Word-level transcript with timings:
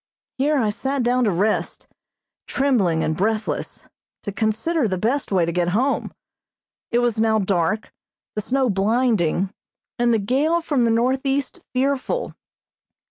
Here 0.39 0.57
I 0.57 0.71
sat 0.71 1.03
down 1.03 1.25
to 1.25 1.29
rest, 1.31 1.87
trembling 2.47 3.03
and 3.03 3.15
breathless, 3.15 3.87
to 4.23 4.31
consider 4.31 4.87
the 4.87 4.97
best 4.97 5.31
way 5.31 5.45
to 5.45 5.51
get 5.51 5.67
home. 5.77 6.11
It 6.89 6.97
was 6.97 7.19
now 7.21 7.37
dark, 7.37 7.93
the 8.33 8.41
snow 8.41 8.67
blinding, 8.71 9.53
and 9.99 10.11
the 10.11 10.17
gale 10.17 10.59
from 10.59 10.85
the 10.85 10.89
northeast 10.89 11.59
fearful. 11.73 12.33